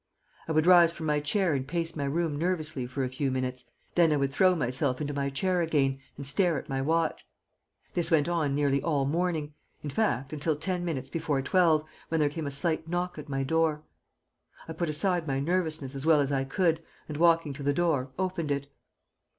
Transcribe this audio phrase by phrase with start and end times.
[0.47, 3.65] I would rise from my chair and pace my room nervously for a few minutes;
[3.93, 7.27] then I would throw myself into my chair again and stare at my watch.
[7.93, 9.53] This went on nearly all the morning
[9.83, 13.43] in fact, until ten minutes before twelve, when there came a slight knock at my
[13.43, 13.83] door.
[14.67, 18.09] I put aside my nervousness as well as I could, and, walking to the door,
[18.17, 18.71] opened it.